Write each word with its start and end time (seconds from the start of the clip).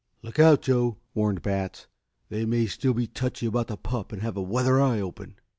"Look 0.23 0.39
out, 0.39 0.63
Joe!" 0.63 0.97
warned 1.13 1.43
Batts. 1.43 1.85
"They 2.29 2.43
may 2.43 2.65
still 2.65 2.95
be 2.95 3.05
touchy 3.05 3.45
about 3.45 3.67
the 3.67 3.77
pup 3.77 4.11
and 4.11 4.23
have 4.23 4.35
a 4.35 4.41
weather 4.41 4.81
eye 4.81 4.99
open." 4.99 5.35